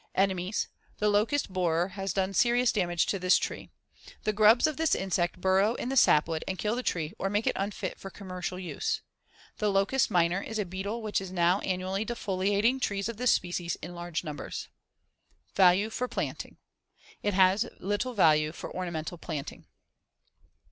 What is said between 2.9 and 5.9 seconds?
to this tree. The grubs of this insect burrow in